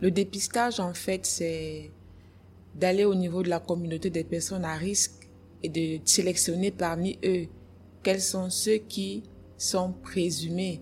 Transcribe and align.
Le 0.00 0.10
dépistage, 0.10 0.78
en 0.80 0.94
fait, 0.94 1.26
c'est 1.26 1.90
d'aller 2.74 3.04
au 3.04 3.14
niveau 3.14 3.42
de 3.42 3.48
la 3.48 3.58
communauté 3.58 4.10
des 4.10 4.24
personnes 4.24 4.64
à 4.64 4.74
risque 4.74 5.28
et 5.62 5.68
de 5.68 6.00
sélectionner 6.04 6.70
parmi 6.70 7.18
eux 7.24 7.46
quels 8.04 8.20
sont 8.20 8.48
ceux 8.48 8.76
qui 8.76 9.24
sont 9.56 9.92
présumés 9.92 10.80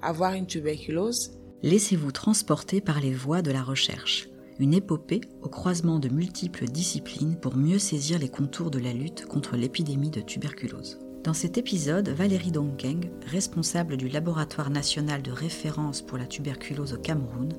avoir 0.00 0.34
une 0.34 0.46
tuberculose. 0.46 1.32
Laissez-vous 1.62 2.12
transporter 2.12 2.80
par 2.80 3.00
les 3.00 3.12
voies 3.12 3.42
de 3.42 3.50
la 3.50 3.62
recherche. 3.62 4.28
Une 4.58 4.74
épopée 4.74 5.22
au 5.42 5.48
croisement 5.48 5.98
de 5.98 6.08
multiples 6.08 6.66
disciplines 6.66 7.36
pour 7.36 7.56
mieux 7.56 7.78
saisir 7.78 8.18
les 8.18 8.28
contours 8.28 8.70
de 8.70 8.78
la 8.78 8.92
lutte 8.92 9.26
contre 9.26 9.56
l'épidémie 9.56 10.10
de 10.10 10.20
tuberculose. 10.20 10.98
Dans 11.24 11.34
cet 11.34 11.56
épisode, 11.56 12.08
Valérie 12.08 12.50
Donkeng, 12.50 13.08
responsable 13.28 13.96
du 13.96 14.08
laboratoire 14.08 14.70
national 14.70 15.22
de 15.22 15.30
référence 15.30 16.02
pour 16.02 16.18
la 16.18 16.26
tuberculose 16.26 16.94
au 16.94 16.96
Cameroun, 16.98 17.52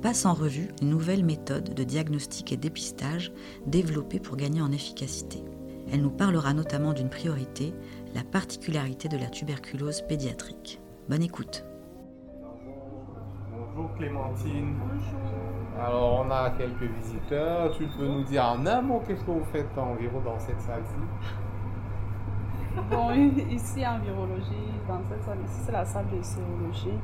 passe 0.00 0.26
en 0.26 0.32
revue 0.32 0.68
une 0.80 0.90
nouvelle 0.90 1.24
méthode 1.24 1.74
de 1.74 1.82
diagnostic 1.82 2.52
et 2.52 2.56
dépistage 2.56 3.32
développée 3.66 4.20
pour 4.20 4.36
gagner 4.36 4.62
en 4.62 4.70
efficacité. 4.70 5.42
Elle 5.92 6.02
nous 6.02 6.10
parlera 6.10 6.54
notamment 6.54 6.92
d'une 6.92 7.08
priorité, 7.08 7.74
la 8.14 8.22
particularité 8.22 9.08
de 9.08 9.16
la 9.16 9.26
tuberculose 9.26 10.02
pédiatrique. 10.02 10.80
Bonne 11.08 11.24
écoute. 11.24 11.64
Bonjour 13.52 13.92
Clémentine. 13.96 14.76
Bonjour. 14.78 15.84
Alors 15.84 16.24
on 16.24 16.30
a 16.30 16.50
quelques 16.50 16.88
visiteurs. 17.02 17.76
Tu 17.76 17.88
peux 17.88 18.06
nous 18.06 18.22
dire 18.22 18.44
en 18.44 18.64
un 18.66 18.82
mot 18.82 19.02
qu'est-ce 19.04 19.24
que 19.24 19.32
vous 19.32 19.46
faites 19.50 19.76
environ 19.76 20.20
dans 20.20 20.38
cette 20.38 20.60
salle-ci? 20.60 21.49
Bon, 22.76 23.10
ici 23.50 23.84
en 23.84 23.98
virologie, 23.98 24.70
dans 24.86 25.00
cette 25.08 25.24
salle 25.24 25.38
ici, 25.44 25.60
c'est 25.66 25.72
la 25.72 25.84
salle 25.84 26.06
de 26.16 26.22
sérologie. 26.22 26.98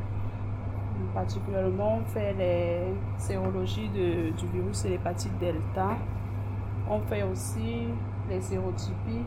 Particulièrement, 1.12 1.98
on 1.98 2.04
fait 2.04 2.32
les 2.34 2.94
sérologies 3.18 3.88
de, 3.88 4.30
du 4.30 4.46
virus 4.52 4.84
et 4.84 4.90
l'hépatite 4.90 5.36
delta. 5.38 5.98
On 6.88 7.00
fait 7.00 7.24
aussi 7.24 7.88
les 8.28 8.40
sérotypies. 8.40 9.24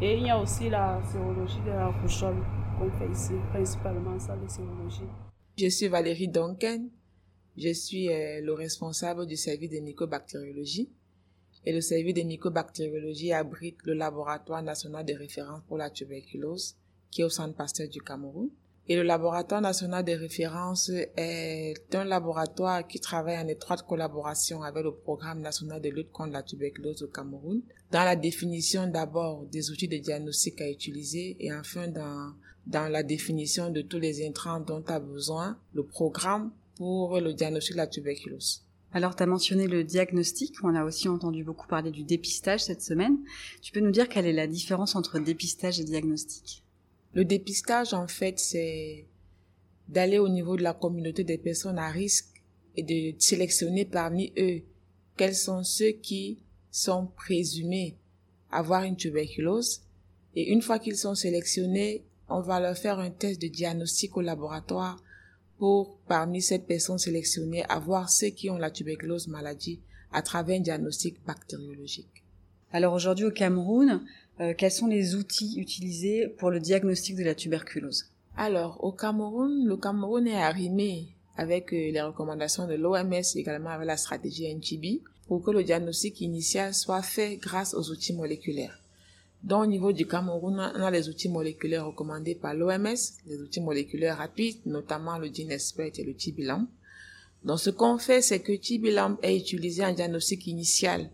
Et 0.00 0.16
il 0.16 0.26
y 0.26 0.30
a 0.30 0.38
aussi 0.38 0.70
la 0.70 1.00
sérologie 1.10 1.60
de 1.66 1.70
la 1.70 1.88
rougeole 1.88 2.36
qu'on 2.78 2.90
fait 2.90 3.10
ici, 3.10 3.34
principalement 3.52 4.18
salle 4.18 4.40
de 4.42 4.48
sérologie. 4.48 5.08
Je 5.58 5.68
suis 5.68 5.88
Valérie 5.88 6.28
Duncan. 6.28 6.86
Je 7.56 7.72
suis 7.74 8.08
euh, 8.08 8.40
le 8.42 8.52
responsable 8.54 9.26
du 9.26 9.36
service 9.36 9.70
de 9.70 9.80
mycobactériologie 9.80 10.88
et 11.64 11.72
le 11.72 11.80
service 11.80 12.14
de 12.14 12.22
mycobactériologie 12.22 13.32
abrite 13.32 13.78
le 13.84 13.94
laboratoire 13.94 14.62
national 14.62 15.04
de 15.04 15.14
référence 15.14 15.60
pour 15.68 15.76
la 15.76 15.90
tuberculose 15.90 16.76
qui 17.10 17.22
est 17.22 17.24
au 17.24 17.28
Centre 17.28 17.54
Pasteur 17.54 17.88
du 17.88 18.00
Cameroun. 18.00 18.50
Et 18.88 18.96
le 18.96 19.02
laboratoire 19.02 19.60
national 19.60 20.04
de 20.04 20.12
référence 20.12 20.90
est 21.16 21.94
un 21.94 22.04
laboratoire 22.04 22.86
qui 22.86 22.98
travaille 22.98 23.38
en 23.38 23.46
étroite 23.46 23.86
collaboration 23.86 24.62
avec 24.62 24.82
le 24.82 24.92
programme 24.92 25.40
national 25.40 25.80
de 25.80 25.90
lutte 25.90 26.10
contre 26.10 26.32
la 26.32 26.42
tuberculose 26.42 27.02
au 27.02 27.08
Cameroun 27.08 27.62
dans 27.92 28.04
la 28.04 28.16
définition 28.16 28.88
d'abord 28.88 29.44
des 29.46 29.70
outils 29.70 29.86
de 29.86 29.98
diagnostic 29.98 30.60
à 30.60 30.68
utiliser 30.68 31.36
et 31.38 31.52
enfin 31.52 31.88
dans, 31.88 32.32
dans 32.66 32.88
la 32.88 33.02
définition 33.02 33.70
de 33.70 33.82
tous 33.82 33.98
les 33.98 34.26
intrants 34.26 34.60
dont 34.60 34.82
a 34.88 34.98
besoin 34.98 35.58
le 35.72 35.84
programme 35.84 36.50
pour 36.76 37.20
le 37.20 37.32
diagnostic 37.32 37.74
de 37.74 37.78
la 37.78 37.86
tuberculose. 37.86 38.64
Alors, 38.92 39.14
tu 39.14 39.22
as 39.22 39.26
mentionné 39.26 39.68
le 39.68 39.84
diagnostic. 39.84 40.54
On 40.64 40.74
a 40.74 40.84
aussi 40.84 41.08
entendu 41.08 41.44
beaucoup 41.44 41.68
parler 41.68 41.92
du 41.92 42.02
dépistage 42.02 42.64
cette 42.64 42.82
semaine. 42.82 43.18
Tu 43.62 43.70
peux 43.72 43.80
nous 43.80 43.92
dire 43.92 44.08
quelle 44.08 44.26
est 44.26 44.32
la 44.32 44.48
différence 44.48 44.96
entre 44.96 45.20
dépistage 45.20 45.78
et 45.78 45.84
diagnostic? 45.84 46.64
Le 47.14 47.24
dépistage, 47.24 47.94
en 47.94 48.08
fait, 48.08 48.38
c'est 48.38 49.06
d'aller 49.88 50.18
au 50.18 50.28
niveau 50.28 50.56
de 50.56 50.62
la 50.62 50.74
communauté 50.74 51.22
des 51.22 51.38
personnes 51.38 51.78
à 51.78 51.88
risque 51.88 52.42
et 52.76 52.82
de 52.82 53.20
sélectionner 53.20 53.84
parmi 53.84 54.32
eux 54.38 54.62
quels 55.16 55.34
sont 55.34 55.62
ceux 55.62 55.90
qui 55.90 56.38
sont 56.70 57.08
présumés 57.16 57.96
avoir 58.50 58.84
une 58.84 58.96
tuberculose. 58.96 59.82
Et 60.34 60.50
une 60.50 60.62
fois 60.62 60.78
qu'ils 60.78 60.96
sont 60.96 61.14
sélectionnés, 61.14 62.04
on 62.28 62.40
va 62.40 62.60
leur 62.60 62.76
faire 62.76 62.98
un 62.98 63.10
test 63.10 63.40
de 63.40 63.48
diagnostic 63.48 64.16
au 64.16 64.20
laboratoire 64.20 65.02
pour, 65.60 65.98
parmi 66.08 66.40
cette 66.40 66.66
personne 66.66 66.98
sélectionnée, 66.98 67.64
avoir 67.68 68.08
ceux 68.08 68.28
qui 68.28 68.48
ont 68.48 68.56
la 68.56 68.70
tuberculose 68.70 69.28
maladie 69.28 69.78
à 70.10 70.22
travers 70.22 70.58
un 70.58 70.62
diagnostic 70.62 71.22
bactériologique. 71.26 72.24
Alors 72.72 72.94
aujourd'hui 72.94 73.26
au 73.26 73.30
Cameroun, 73.30 74.00
euh, 74.40 74.54
quels 74.56 74.72
sont 74.72 74.86
les 74.86 75.14
outils 75.14 75.58
utilisés 75.58 76.28
pour 76.38 76.50
le 76.50 76.60
diagnostic 76.60 77.14
de 77.14 77.24
la 77.24 77.34
tuberculose? 77.34 78.06
Alors 78.38 78.82
au 78.82 78.90
Cameroun, 78.90 79.66
le 79.66 79.76
Cameroun 79.76 80.26
est 80.26 80.42
arrimé 80.42 81.08
avec 81.36 81.74
euh, 81.74 81.90
les 81.92 82.00
recommandations 82.00 82.66
de 82.66 82.74
l'OMS, 82.74 83.22
également 83.34 83.70
avec 83.70 83.86
la 83.86 83.98
stratégie 83.98 84.46
NTB, 84.46 85.02
pour 85.28 85.42
que 85.42 85.50
le 85.50 85.62
diagnostic 85.62 86.22
initial 86.22 86.72
soit 86.72 87.02
fait 87.02 87.36
grâce 87.36 87.74
aux 87.74 87.90
outils 87.90 88.14
moléculaires. 88.14 88.82
Donc, 89.42 89.62
au 89.62 89.66
niveau 89.66 89.92
du 89.92 90.06
Cameroun, 90.06 90.72
on 90.74 90.82
a 90.82 90.90
les 90.90 91.08
outils 91.08 91.28
moléculaires 91.28 91.86
recommandés 91.86 92.34
par 92.34 92.54
l'OMS, 92.54 92.96
les 93.26 93.40
outils 93.40 93.60
moléculaires 93.60 94.18
rapides, 94.18 94.58
notamment 94.66 95.18
le 95.18 95.30
DINESPECT 95.30 95.98
et 95.98 96.04
le 96.04 96.14
TIBILAM. 96.14 96.68
Donc, 97.44 97.58
ce 97.58 97.70
qu'on 97.70 97.96
fait, 97.96 98.20
c'est 98.20 98.40
que 98.40 98.52
TIBILAM 98.52 99.16
est 99.22 99.36
utilisé 99.36 99.84
en 99.84 99.94
diagnostic 99.94 100.46
initial 100.46 101.10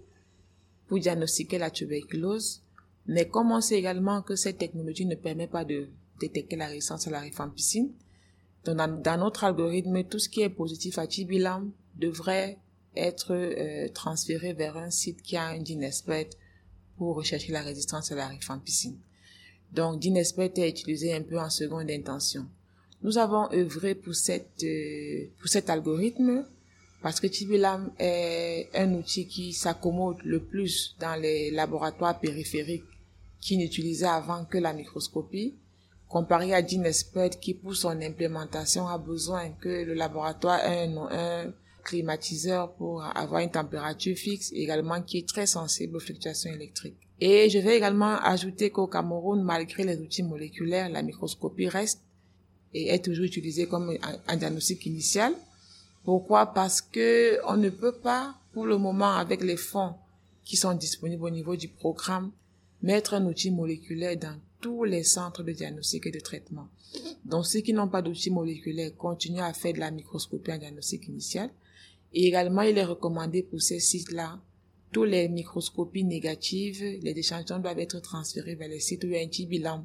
pour 0.88 0.98
diagnostiquer 0.98 1.58
la 1.58 1.70
tuberculose, 1.70 2.62
mais 3.06 3.28
comme 3.28 3.52
on 3.52 3.60
sait 3.60 3.78
également 3.78 4.22
que 4.22 4.34
cette 4.34 4.58
technologie 4.58 5.06
ne 5.06 5.14
permet 5.14 5.46
pas 5.46 5.64
de 5.64 5.88
détecter 6.18 6.56
la 6.56 6.66
résistance 6.66 7.06
à 7.06 7.10
la 7.10 7.20
rifampicine, 7.20 7.92
donc 8.64 9.02
dans, 9.02 9.20
notre 9.20 9.44
algorithme, 9.44 10.02
tout 10.04 10.18
ce 10.18 10.28
qui 10.28 10.42
est 10.42 10.48
positif 10.48 10.98
à 10.98 11.06
TIBILAM 11.06 11.70
devrait 11.94 12.58
être 12.96 13.32
euh, 13.32 13.88
transféré 13.90 14.54
vers 14.54 14.76
un 14.76 14.90
site 14.90 15.22
qui 15.22 15.36
a 15.36 15.46
un 15.46 15.60
DINESPECT 15.60 16.36
pour 16.96 17.16
rechercher 17.16 17.52
la 17.52 17.62
résistance 17.62 18.12
à 18.12 18.14
la 18.14 18.28
rifampicine. 18.28 18.96
Donc, 19.72 20.00
Dinespert 20.00 20.50
est 20.56 20.68
utilisé 20.68 21.14
un 21.14 21.22
peu 21.22 21.38
en 21.38 21.50
seconde 21.50 21.90
intention. 21.90 22.46
Nous 23.02 23.18
avons 23.18 23.52
œuvré 23.52 23.94
pour 23.94 24.12
euh, 24.12 25.26
cet 25.44 25.70
algorithme 25.70 26.44
parce 27.02 27.20
que 27.20 27.26
Tibilam 27.26 27.92
est 27.98 28.68
un 28.74 28.94
outil 28.94 29.26
qui 29.26 29.52
s'accommode 29.52 30.22
le 30.24 30.40
plus 30.40 30.96
dans 30.98 31.14
les 31.20 31.50
laboratoires 31.50 32.18
périphériques 32.18 32.84
qui 33.40 33.58
n'utilisaient 33.58 34.06
avant 34.06 34.44
que 34.44 34.58
la 34.58 34.72
microscopie, 34.72 35.54
comparé 36.08 36.54
à 36.54 36.62
Dinespert 36.62 37.38
qui 37.38 37.54
pour 37.54 37.76
son 37.76 38.00
implémentation 38.00 38.88
a 38.88 38.98
besoin 38.98 39.50
que 39.50 39.68
le 39.68 39.94
laboratoire 39.94 40.64
ait 40.64 40.88
un, 40.88 40.96
un 41.10 41.52
climatiseur 41.86 42.74
pour 42.74 43.02
avoir 43.04 43.40
une 43.40 43.50
température 43.50 44.16
fixe, 44.16 44.50
également 44.52 45.00
qui 45.02 45.18
est 45.18 45.28
très 45.28 45.46
sensible 45.46 45.96
aux 45.96 46.00
fluctuations 46.00 46.52
électriques. 46.52 46.98
Et 47.20 47.48
je 47.48 47.58
vais 47.58 47.76
également 47.76 48.16
ajouter 48.20 48.70
qu'au 48.70 48.88
Cameroun, 48.88 49.42
malgré 49.42 49.84
les 49.84 49.96
outils 49.98 50.22
moléculaires, 50.22 50.88
la 50.90 51.02
microscopie 51.02 51.68
reste 51.68 52.02
et 52.74 52.88
est 52.88 53.04
toujours 53.04 53.24
utilisée 53.24 53.66
comme 53.66 53.96
un, 54.28 54.36
diagnostic 54.36 54.84
initial. 54.86 55.32
Pourquoi? 56.04 56.52
Parce 56.52 56.80
que 56.80 57.38
on 57.46 57.56
ne 57.56 57.70
peut 57.70 57.96
pas, 58.10 58.34
pour 58.52 58.66
le 58.66 58.76
moment, 58.76 59.12
avec 59.16 59.42
les 59.42 59.56
fonds 59.56 59.94
qui 60.44 60.56
sont 60.56 60.74
disponibles 60.74 61.24
au 61.24 61.30
niveau 61.30 61.56
du 61.56 61.68
programme, 61.68 62.32
mettre 62.82 63.14
un 63.14 63.24
outil 63.26 63.50
moléculaire 63.50 64.16
dans 64.16 64.38
tous 64.60 64.84
les 64.84 65.04
centres 65.04 65.42
de 65.42 65.52
diagnostic 65.52 66.06
et 66.06 66.10
de 66.10 66.20
traitement. 66.20 66.68
Donc, 67.24 67.46
ceux 67.46 67.60
qui 67.60 67.72
n'ont 67.72 67.88
pas 67.88 68.02
d'outil 68.02 68.30
moléculaire 68.30 68.90
continuent 68.96 69.42
à 69.42 69.52
faire 69.52 69.72
de 69.72 69.80
la 69.80 69.90
microscopie 69.90 70.52
en 70.52 70.58
diagnostic 70.58 71.08
initial. 71.08 71.50
Et 72.12 72.26
également, 72.26 72.62
il 72.62 72.78
est 72.78 72.84
recommandé 72.84 73.42
pour 73.42 73.60
ces 73.60 73.80
sites-là, 73.80 74.40
tous 74.92 75.04
les 75.04 75.28
microscopies 75.28 76.04
négatives, 76.04 76.82
les 77.02 77.18
échantillons 77.18 77.58
doivent 77.58 77.78
être 77.78 78.00
transférés 78.00 78.54
vers 78.54 78.68
les 78.68 78.80
sites 78.80 79.04
où 79.04 79.08
il 79.08 79.12
y 79.12 79.18
a 79.18 79.20
un 79.20 79.28
petit 79.28 79.46
bilan 79.46 79.84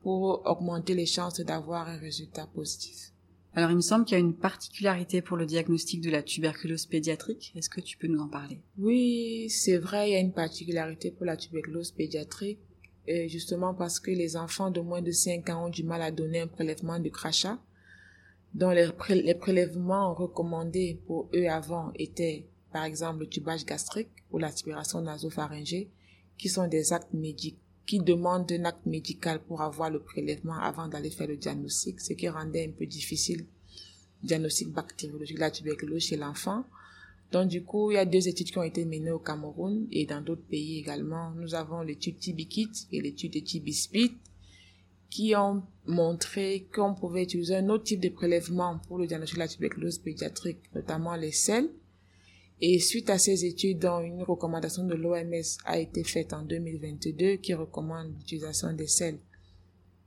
pour 0.00 0.42
augmenter 0.46 0.94
les 0.94 1.06
chances 1.06 1.40
d'avoir 1.40 1.88
un 1.88 1.98
résultat 1.98 2.46
positif. 2.46 3.12
Alors, 3.54 3.70
il 3.70 3.76
me 3.76 3.82
semble 3.82 4.04
qu'il 4.04 4.16
y 4.16 4.20
a 4.20 4.24
une 4.24 4.36
particularité 4.36 5.20
pour 5.20 5.36
le 5.36 5.44
diagnostic 5.44 6.00
de 6.00 6.10
la 6.10 6.22
tuberculose 6.22 6.86
pédiatrique. 6.86 7.52
Est-ce 7.56 7.68
que 7.68 7.80
tu 7.80 7.98
peux 7.98 8.06
nous 8.06 8.20
en 8.20 8.28
parler? 8.28 8.60
Oui, 8.78 9.50
c'est 9.50 9.78
vrai, 9.78 10.10
il 10.10 10.12
y 10.12 10.16
a 10.16 10.20
une 10.20 10.32
particularité 10.32 11.10
pour 11.10 11.26
la 11.26 11.36
tuberculose 11.36 11.90
pédiatrique, 11.90 12.60
justement 13.26 13.74
parce 13.74 13.98
que 14.00 14.12
les 14.12 14.36
enfants 14.36 14.70
de 14.70 14.80
moins 14.80 15.02
de 15.02 15.10
5 15.10 15.48
ans 15.50 15.66
ont 15.66 15.70
du 15.70 15.82
mal 15.82 16.02
à 16.02 16.12
donner 16.12 16.40
un 16.40 16.46
prélèvement 16.46 17.00
de 17.00 17.08
crachat 17.08 17.58
dont 18.54 18.70
les, 18.70 19.34
prélèvements 19.34 20.14
recommandés 20.14 21.00
pour 21.06 21.28
eux 21.34 21.46
avant 21.46 21.92
étaient 21.94 22.46
par 22.72 22.84
exemple 22.84 23.20
le 23.20 23.28
tubage 23.28 23.64
gastrique 23.64 24.10
ou 24.30 24.38
l'aspiration 24.38 25.00
nasopharyngée, 25.00 25.90
qui 26.36 26.48
sont 26.48 26.68
des 26.68 26.92
actes 26.92 27.12
médicaux 27.12 27.58
qui 27.88 28.00
demandent 28.00 28.52
un 28.52 28.66
acte 28.66 28.84
médical 28.84 29.40
pour 29.40 29.62
avoir 29.62 29.88
le 29.88 30.00
prélèvement 30.00 30.60
avant 30.60 30.88
d'aller 30.88 31.08
faire 31.08 31.26
le 31.26 31.38
diagnostic, 31.38 32.02
ce 32.02 32.12
qui 32.12 32.28
rendait 32.28 32.66
un 32.68 32.70
peu 32.70 32.84
difficile 32.84 33.46
le 34.20 34.26
diagnostic 34.28 34.68
bactériologique 34.68 35.36
de 35.36 35.40
la 35.40 35.50
tuberculose 35.50 36.02
chez 36.02 36.18
l'enfant. 36.18 36.64
Donc 37.32 37.48
du 37.48 37.62
coup, 37.64 37.90
il 37.90 37.94
y 37.94 37.98
a 37.98 38.04
deux 38.04 38.28
études 38.28 38.50
qui 38.50 38.58
ont 38.58 38.62
été 38.62 38.84
menées 38.84 39.10
au 39.10 39.18
Cameroun 39.18 39.86
et 39.90 40.04
dans 40.04 40.20
d'autres 40.20 40.46
pays 40.50 40.78
également. 40.78 41.30
Nous 41.36 41.54
avons 41.54 41.80
l'étude 41.80 42.18
TB-KIT 42.18 42.88
et 42.92 43.00
l'étude 43.00 43.32
de 43.32 43.40
TB-SPIT 43.40 44.18
qui 45.10 45.34
ont 45.34 45.62
montré 45.86 46.68
qu'on 46.74 46.94
pouvait 46.94 47.22
utiliser 47.22 47.56
un 47.56 47.68
autre 47.70 47.84
type 47.84 48.00
de 48.00 48.10
prélèvement 48.10 48.78
pour 48.86 48.98
le 48.98 49.06
diagnostic 49.06 49.36
de 49.36 49.42
la 49.42 49.48
tuberculose 49.48 49.98
pédiatrique, 49.98 50.60
notamment 50.74 51.14
les 51.16 51.32
selles, 51.32 51.70
Et 52.60 52.80
suite 52.80 53.08
à 53.08 53.18
ces 53.18 53.44
études, 53.44 53.78
dont 53.78 54.00
une 54.00 54.22
recommandation 54.22 54.84
de 54.84 54.94
l'OMS 54.94 55.58
a 55.64 55.78
été 55.78 56.02
faite 56.02 56.32
en 56.32 56.42
2022 56.42 57.36
qui 57.36 57.54
recommande 57.54 58.12
l'utilisation 58.18 58.72
des 58.72 58.88
sels 58.88 59.18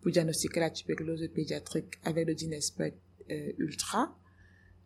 pour 0.01 0.11
diagnostiquer 0.11 0.59
la 0.59 0.69
tuberculose 0.69 1.29
pédiatrique 1.33 1.93
avec 2.03 2.27
le 2.27 2.35
Dinespert 2.35 2.91
euh, 3.29 3.53
Ultra. 3.57 4.13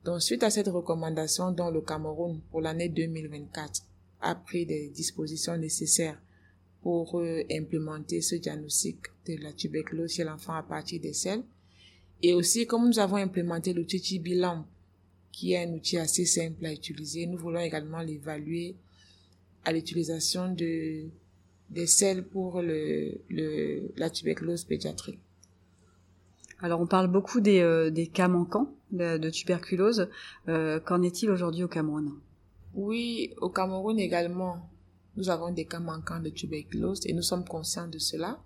Donc, 0.04 0.22
suite 0.22 0.44
à 0.44 0.52
cette 0.52 0.68
recommandation, 0.68 1.52
dont 1.52 1.72
le 1.72 1.82
Cameroun, 1.82 2.40
pour 2.52 2.62
l'année 2.62 2.90
2024, 2.90 3.82
a 4.22 4.36
pris 4.36 4.68
des 4.68 4.90
dispositions 4.90 5.58
nécessaires 5.58 6.22
pour 6.86 7.20
euh, 7.20 7.42
implémenter 7.52 8.22
ce 8.22 8.36
diagnostic 8.36 8.98
de 9.28 9.42
la 9.42 9.52
tuberculose 9.54 10.14
chez 10.14 10.24
l'enfant 10.24 10.54
à 10.54 10.62
partir 10.62 11.02
des 11.02 11.14
selles. 11.14 11.42
Et 12.22 12.36
aussi, 12.36 12.68
comme 12.68 12.86
nous 12.86 13.00
avons 13.00 13.16
implémenté 13.16 13.74
l'outil 13.74 14.20
bilan, 14.20 14.68
qui 15.32 15.54
est 15.54 15.64
un 15.66 15.74
outil 15.74 15.98
assez 15.98 16.26
simple 16.26 16.64
à 16.64 16.72
utiliser, 16.72 17.26
nous 17.26 17.40
voulons 17.40 17.60
également 17.60 18.02
l'évaluer 18.02 18.76
à 19.64 19.74
l'utilisation 19.74 20.54
de 20.54 21.06
des 21.72 21.88
selles 21.88 22.24
pour 22.24 22.62
le, 22.62 23.20
le, 23.30 23.92
la 23.98 24.12
tuberculose 24.12 24.64
pédiatrique. 24.64 25.20
Alors 26.60 26.82
on 26.82 26.86
parle 26.86 27.08
beaucoup 27.08 27.42
des, 27.42 27.62
euh, 27.62 27.90
des 27.90 28.06
cas 28.06 28.28
manquants 28.28 28.72
de, 28.92 29.28
tuberculose. 29.32 30.08
Euh, 30.50 30.80
qu'en 30.80 31.02
est-il 31.02 31.32
aujourd'hui 31.32 31.64
au 31.64 31.68
Cameroun? 31.68 32.12
Oui, 32.76 33.34
au 33.42 33.50
Cameroun 33.50 33.98
également, 33.98 34.70
nous 35.16 35.30
avons 35.30 35.52
des 35.52 35.66
cas 35.66 35.80
manquants 35.80 36.20
de 36.20 36.30
tuberculose 36.30 37.06
et 37.06 37.14
nous 37.14 37.22
sommes 37.22 37.46
conscients 37.46 37.88
de 37.88 38.00
cela. 38.00 38.40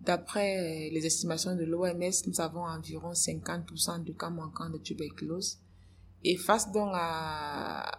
D'après 0.00 0.90
les 0.90 1.06
estimations 1.06 1.54
de 1.56 1.64
l'OMS, 1.64 2.26
nous 2.26 2.40
avons 2.40 2.64
environ 2.64 3.12
50% 3.12 4.04
de 4.04 4.12
cas 4.12 4.30
manquants 4.30 4.70
de 4.70 4.78
tuberculose. 4.78 5.58
Et 6.22 6.36
face 6.36 6.70
donc 6.72 6.90
à, 6.92 7.90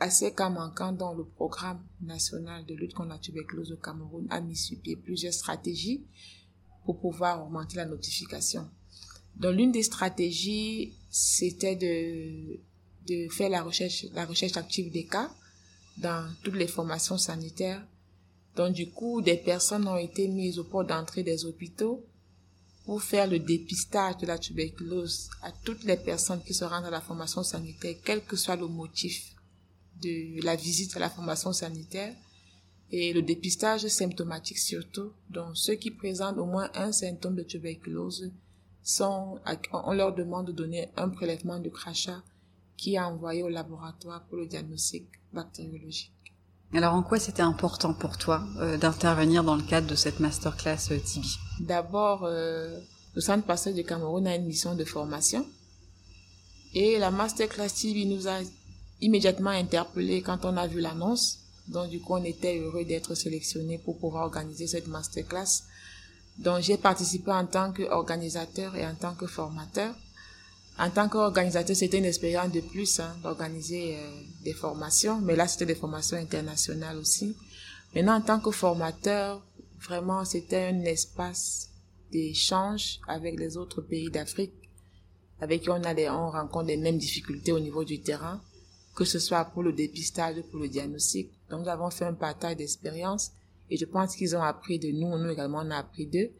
à 0.00 0.10
ces 0.10 0.34
cas 0.34 0.48
manquants 0.48 0.92
dont 0.92 1.14
le 1.14 1.24
programme 1.24 1.82
national 2.00 2.64
de 2.66 2.74
lutte 2.74 2.94
contre 2.94 3.10
la 3.10 3.18
tuberculose 3.18 3.72
au 3.72 3.76
Cameroun 3.76 4.26
a 4.30 4.40
mis 4.40 4.56
sur 4.56 4.78
pied 4.80 4.96
plusieurs 4.96 5.34
stratégies 5.34 6.04
pour 6.84 7.00
pouvoir 7.00 7.44
augmenter 7.44 7.76
la 7.76 7.84
notification. 7.84 8.70
Donc 9.36 9.54
l'une 9.54 9.72
des 9.72 9.82
stratégies, 9.82 10.94
c'était 11.10 11.76
de, 11.76 12.58
de 13.06 13.28
faire 13.30 13.50
la 13.50 13.62
recherche, 13.62 14.06
la 14.14 14.24
recherche 14.24 14.56
active 14.56 14.90
des 14.90 15.04
cas 15.04 15.30
dans 15.98 16.30
toutes 16.42 16.56
les 16.56 16.68
formations 16.68 17.18
sanitaires. 17.18 17.84
Donc 18.56 18.74
du 18.74 18.90
coup, 18.90 19.20
des 19.22 19.36
personnes 19.36 19.86
ont 19.86 19.96
été 19.96 20.28
mises 20.28 20.58
au 20.58 20.64
port 20.64 20.84
d'entrée 20.84 21.22
des 21.22 21.44
hôpitaux 21.44 22.04
pour 22.84 23.02
faire 23.02 23.28
le 23.28 23.38
dépistage 23.38 24.16
de 24.16 24.26
la 24.26 24.38
tuberculose 24.38 25.28
à 25.42 25.52
toutes 25.52 25.84
les 25.84 25.96
personnes 25.96 26.42
qui 26.42 26.54
se 26.54 26.64
rendent 26.64 26.86
à 26.86 26.90
la 26.90 27.00
formation 27.00 27.42
sanitaire, 27.42 27.96
quel 28.04 28.24
que 28.24 28.36
soit 28.36 28.56
le 28.56 28.66
motif 28.66 29.34
de 30.00 30.42
la 30.44 30.56
visite 30.56 30.96
à 30.96 31.00
la 31.00 31.10
formation 31.10 31.52
sanitaire 31.52 32.14
et 32.90 33.12
le 33.12 33.22
dépistage 33.22 33.86
symptomatique 33.88 34.58
surtout. 34.58 35.12
Donc, 35.28 35.56
ceux 35.56 35.74
qui 35.74 35.90
présentent 35.90 36.38
au 36.38 36.46
moins 36.46 36.70
un 36.74 36.92
symptôme 36.92 37.36
de 37.36 37.42
tuberculose 37.42 38.30
sont, 38.82 39.38
on 39.72 39.92
leur 39.92 40.14
demande 40.14 40.46
de 40.46 40.52
donner 40.52 40.88
un 40.96 41.10
prélèvement 41.10 41.58
de 41.58 41.68
crachat 41.68 42.22
qui 42.78 42.94
est 42.94 43.00
envoyé 43.00 43.42
au 43.42 43.48
laboratoire 43.48 44.24
pour 44.28 44.38
le 44.38 44.46
diagnostic 44.46 45.04
bactériologique. 45.32 46.12
Alors, 46.72 46.94
en 46.94 47.02
quoi 47.02 47.18
c'était 47.18 47.42
important 47.42 47.92
pour 47.92 48.16
toi 48.18 48.44
euh, 48.58 48.76
d'intervenir 48.76 49.42
dans 49.42 49.56
le 49.56 49.62
cadre 49.62 49.86
de 49.86 49.94
cette 49.94 50.20
masterclass 50.20 50.92
euh, 50.92 50.98
TIBI? 50.98 51.38
D'abord, 51.60 52.24
euh, 52.24 52.78
le 53.14 53.20
Centre 53.20 53.44
Pasteur 53.44 53.74
du 53.74 53.84
Cameroun 53.84 54.26
a 54.26 54.36
une 54.36 54.44
mission 54.44 54.74
de 54.74 54.84
formation 54.84 55.46
et 56.74 56.98
la 56.98 57.10
masterclass 57.10 57.68
TIBI 57.68 58.06
nous 58.06 58.28
a 58.28 58.38
immédiatement 59.00 59.50
interpellé 59.50 60.22
quand 60.22 60.44
on 60.44 60.56
a 60.56 60.66
vu 60.66 60.80
l'annonce. 60.80 61.38
Donc 61.68 61.88
du 61.88 62.00
coup, 62.00 62.14
on 62.14 62.24
était 62.24 62.58
heureux 62.58 62.84
d'être 62.84 63.14
sélectionné 63.14 63.78
pour 63.78 63.98
pouvoir 63.98 64.24
organiser 64.24 64.66
cette 64.66 64.86
masterclass. 64.86 65.64
Donc 66.38 66.60
j'ai 66.60 66.76
participé 66.76 67.32
en 67.32 67.46
tant 67.46 67.72
qu'organisateur 67.72 68.76
et 68.76 68.86
en 68.86 68.94
tant 68.94 69.14
que 69.14 69.26
formateur. 69.26 69.94
En 70.78 70.90
tant 70.90 71.08
qu'organisateur, 71.08 71.74
c'était 71.74 71.98
une 71.98 72.04
expérience 72.04 72.52
de 72.52 72.60
plus 72.60 73.00
hein, 73.00 73.16
d'organiser 73.22 73.96
euh, 73.96 74.22
des 74.44 74.52
formations, 74.52 75.20
mais 75.20 75.34
là 75.34 75.48
c'était 75.48 75.66
des 75.66 75.74
formations 75.74 76.16
internationales 76.16 76.96
aussi. 76.96 77.36
Maintenant, 77.94 78.14
en 78.14 78.20
tant 78.20 78.40
que 78.40 78.50
formateur, 78.50 79.44
vraiment 79.80 80.24
c'était 80.24 80.68
un 80.68 80.82
espace 80.82 81.70
d'échange 82.12 83.00
avec 83.08 83.38
les 83.38 83.56
autres 83.56 83.82
pays 83.82 84.10
d'Afrique, 84.10 84.54
avec 85.40 85.62
qui 85.62 85.70
on, 85.70 85.82
a 85.82 85.94
on 86.12 86.30
rencontre 86.30 86.66
les 86.66 86.76
mêmes 86.76 86.98
difficultés 86.98 87.52
au 87.52 87.60
niveau 87.60 87.84
du 87.84 88.00
terrain 88.00 88.40
que 88.98 89.04
ce 89.04 89.20
soit 89.20 89.44
pour 89.44 89.62
le 89.62 89.72
dépistage 89.72 90.38
ou 90.38 90.42
pour 90.42 90.58
le 90.58 90.68
diagnostic. 90.68 91.30
Donc, 91.48 91.60
nous 91.60 91.68
avons 91.68 91.88
fait 91.88 92.04
un 92.04 92.14
partage 92.14 92.56
d'expérience 92.56 93.30
et 93.70 93.76
je 93.76 93.84
pense 93.84 94.16
qu'ils 94.16 94.34
ont 94.34 94.42
appris 94.42 94.80
de 94.80 94.88
nous, 94.88 95.16
nous 95.16 95.30
également 95.30 95.62
on 95.64 95.70
a 95.70 95.76
appris 95.76 96.06
d'eux. 96.06 96.32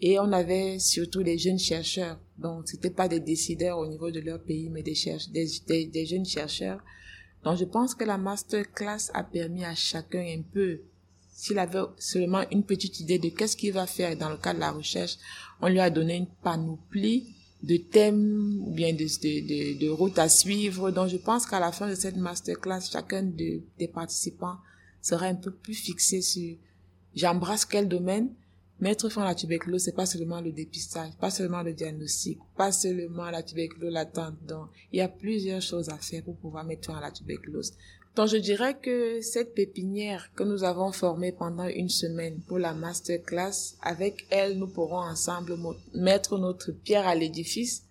Et 0.00 0.18
on 0.18 0.32
avait 0.32 0.80
surtout 0.80 1.22
des 1.22 1.38
jeunes 1.38 1.60
chercheurs. 1.60 2.18
Donc, 2.38 2.68
c'était 2.68 2.90
pas 2.90 3.08
des 3.08 3.20
décideurs 3.20 3.78
au 3.78 3.86
niveau 3.86 4.10
de 4.10 4.20
leur 4.20 4.42
pays, 4.42 4.68
mais 4.68 4.82
des, 4.82 4.94
des, 5.32 5.86
des, 5.86 6.06
jeunes 6.06 6.26
chercheurs. 6.26 6.80
Donc, 7.44 7.58
je 7.58 7.64
pense 7.64 7.94
que 7.94 8.04
la 8.04 8.18
masterclass 8.18 9.10
a 9.12 9.22
permis 9.22 9.64
à 9.64 9.74
chacun 9.74 10.20
un 10.20 10.42
peu, 10.42 10.80
s'il 11.32 11.58
avait 11.58 11.82
seulement 11.96 12.42
une 12.50 12.64
petite 12.64 13.00
idée 13.00 13.18
de 13.18 13.28
qu'est-ce 13.28 13.56
qu'il 13.56 13.72
va 13.72 13.86
faire 13.86 14.16
dans 14.16 14.30
le 14.30 14.36
cadre 14.36 14.56
de 14.56 14.60
la 14.60 14.72
recherche, 14.72 15.16
on 15.60 15.68
lui 15.68 15.80
a 15.80 15.90
donné 15.90 16.16
une 16.16 16.28
panoplie 16.42 17.34
de 17.62 17.76
thèmes 17.76 18.62
ou 18.66 18.72
bien 18.72 18.92
de, 18.92 19.04
de, 19.04 19.78
de, 19.78 19.88
routes 19.88 20.18
à 20.18 20.28
suivre. 20.28 20.90
Donc, 20.90 21.08
je 21.08 21.16
pense 21.16 21.46
qu'à 21.46 21.60
la 21.60 21.72
fin 21.72 21.88
de 21.88 21.94
cette 21.94 22.16
masterclass, 22.16 22.90
chacun 22.90 23.22
de, 23.22 23.62
des 23.78 23.88
participants 23.88 24.56
sera 25.00 25.26
un 25.26 25.34
peu 25.34 25.52
plus 25.52 25.74
fixé 25.74 26.20
sur 26.20 26.56
j'embrasse 27.14 27.64
quel 27.64 27.88
domaine. 27.88 28.30
Mettre 28.80 29.08
fin 29.08 29.22
à 29.22 29.26
la 29.26 29.34
tuberculose, 29.34 29.84
c'est 29.84 29.94
pas 29.94 30.06
seulement 30.06 30.40
le 30.40 30.52
dépistage, 30.52 31.12
pas 31.20 31.30
seulement 31.30 31.62
le 31.62 31.72
diagnostic, 31.72 32.38
pas 32.56 32.72
seulement 32.72 33.30
la 33.30 33.42
tuberculose 33.42 33.92
latente. 33.92 34.34
Donc, 34.46 34.68
il 34.92 34.98
y 34.98 35.02
a 35.02 35.08
plusieurs 35.08 35.62
choses 35.62 35.88
à 35.88 35.96
faire 35.96 36.24
pour 36.24 36.36
pouvoir 36.36 36.64
mettre 36.64 36.86
fin 36.86 36.98
à 36.98 37.00
la 37.00 37.10
tuberculose. 37.10 37.72
Donc 38.16 38.28
je 38.28 38.36
dirais 38.36 38.78
que 38.78 39.20
cette 39.20 39.54
pépinière 39.54 40.32
que 40.34 40.44
nous 40.44 40.62
avons 40.62 40.92
formée 40.92 41.32
pendant 41.32 41.66
une 41.66 41.88
semaine 41.88 42.40
pour 42.46 42.60
la 42.60 42.72
masterclass, 42.72 43.76
avec 43.82 44.24
elle, 44.30 44.56
nous 44.56 44.68
pourrons 44.68 45.00
ensemble 45.00 45.56
mettre 45.94 46.38
notre 46.38 46.70
pierre 46.70 47.08
à 47.08 47.16
l'édifice 47.16 47.84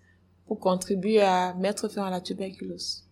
pour 0.46 0.60
contribuer 0.60 1.20
à 1.20 1.52
mettre 1.54 1.88
fin 1.88 2.06
à 2.06 2.10
la 2.10 2.22
tuberculose. 2.22 3.04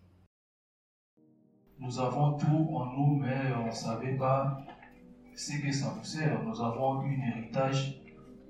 Nous 1.79 1.99
avons 1.99 2.37
tout 2.37 2.45
en 2.75 2.85
nous, 2.97 3.19
mais 3.19 3.53
on 3.61 3.67
ne 3.67 3.71
savait 3.71 4.17
pas 4.17 4.65
ce 5.35 5.61
que 5.61 5.71
ça 5.71 5.93
nous 5.97 6.03
sert. 6.03 6.43
Nous 6.43 6.61
avons 6.61 7.01
un 7.01 7.11
héritage 7.11 8.01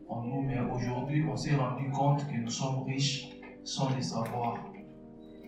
en 0.07 0.23
nous, 0.23 0.41
mais 0.41 0.59
aujourd'hui, 0.59 1.23
on 1.29 1.35
s'est 1.35 1.55
rendu 1.55 1.89
compte 1.91 2.27
que 2.27 2.37
nous 2.37 2.49
sommes 2.49 2.83
riches 2.83 3.29
sans 3.63 3.95
les 3.95 4.01
savoir 4.01 4.57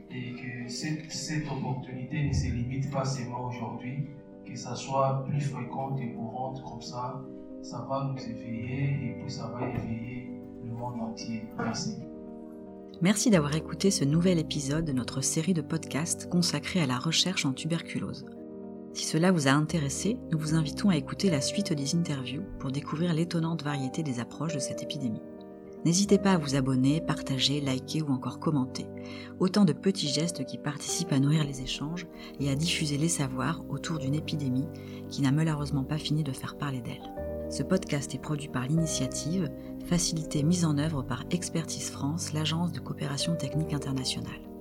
et 0.09 0.33
que 0.33 0.69
cette, 0.69 1.11
cette 1.11 1.51
opportunité 1.51 2.27
ne 2.27 2.33
se 2.33 2.47
limite 2.47 2.89
pas 2.91 3.03
seulement 3.03 3.47
aujourd'hui, 3.47 4.07
que 4.45 4.55
ça 4.55 4.75
soit 4.75 5.25
plus 5.27 5.41
fréquente 5.41 5.99
et 5.99 6.13
courante 6.13 6.63
comme 6.63 6.81
ça, 6.81 7.21
ça 7.61 7.85
va 7.89 8.11
nous 8.11 8.23
éveiller 8.23 9.09
et 9.09 9.19
puis 9.19 9.29
ça 9.29 9.47
va 9.47 9.67
éveiller 9.67 10.31
le 10.63 10.71
monde 10.71 11.01
entier. 11.01 11.43
Merci. 11.57 11.95
Merci 13.01 13.29
d'avoir 13.29 13.55
écouté 13.55 13.91
ce 13.91 14.05
nouvel 14.05 14.39
épisode 14.39 14.85
de 14.85 14.93
notre 14.93 15.19
série 15.21 15.53
de 15.53 15.61
podcasts 15.61 16.29
consacrée 16.29 16.81
à 16.81 16.85
la 16.85 16.97
recherche 16.97 17.45
en 17.45 17.51
tuberculose. 17.51 18.25
Si 18.95 19.03
cela 19.03 19.33
vous 19.33 19.49
a 19.49 19.51
intéressé, 19.51 20.17
nous 20.31 20.39
vous 20.39 20.55
invitons 20.55 20.89
à 20.89 20.95
écouter 20.95 21.29
la 21.29 21.41
suite 21.41 21.73
des 21.73 21.95
interviews 21.95 22.43
pour 22.59 22.71
découvrir 22.71 23.13
l'étonnante 23.13 23.61
variété 23.61 24.03
des 24.03 24.21
approches 24.21 24.53
de 24.53 24.59
cette 24.59 24.83
épidémie. 24.83 25.21
N'hésitez 25.83 26.17
pas 26.17 26.31
à 26.31 26.37
vous 26.37 26.55
abonner, 26.55 27.01
partager, 27.01 27.59
liker 27.59 28.03
ou 28.03 28.13
encore 28.13 28.39
commenter. 28.39 28.85
Autant 29.37 29.65
de 29.65 29.73
petits 29.73 30.07
gestes 30.07 30.45
qui 30.45 30.57
participent 30.57 31.11
à 31.11 31.19
nourrir 31.19 31.43
les 31.43 31.61
échanges 31.61 32.07
et 32.39 32.49
à 32.49 32.55
diffuser 32.55 32.97
les 32.97 33.09
savoirs 33.09 33.65
autour 33.69 33.99
d'une 33.99 34.15
épidémie 34.15 34.69
qui 35.09 35.21
n'a 35.21 35.33
malheureusement 35.33 35.83
pas 35.83 35.97
fini 35.97 36.23
de 36.23 36.31
faire 36.31 36.57
parler 36.57 36.79
d'elle. 36.79 37.13
Ce 37.49 37.63
podcast 37.63 38.15
est 38.15 38.19
produit 38.19 38.47
par 38.47 38.65
l'initiative, 38.65 39.51
facilité 39.87 40.41
mise 40.41 40.63
en 40.63 40.77
œuvre 40.77 41.03
par 41.03 41.25
Expertise 41.31 41.89
France, 41.89 42.31
l'agence 42.31 42.71
de 42.71 42.79
coopération 42.79 43.35
technique 43.35 43.73
internationale. 43.73 44.54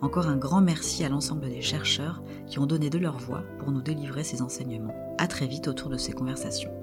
Encore 0.00 0.28
un 0.28 0.36
grand 0.36 0.60
merci 0.60 1.04
à 1.04 1.08
l'ensemble 1.08 1.48
des 1.48 1.60
chercheurs 1.60 2.22
qui 2.46 2.60
ont 2.60 2.66
donné 2.66 2.88
de 2.88 2.98
leur 2.98 3.18
voix 3.18 3.42
pour 3.58 3.72
nous 3.72 3.82
délivrer 3.82 4.22
ces 4.22 4.42
enseignements. 4.42 4.94
À 5.18 5.26
très 5.26 5.46
vite 5.46 5.66
autour 5.66 5.90
de 5.90 5.96
ces 5.96 6.12
conversations. 6.12 6.77